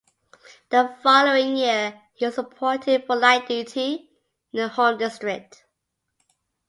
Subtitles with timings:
[0.71, 4.09] The following year he was appointed for light duty
[4.51, 5.63] in the Home District.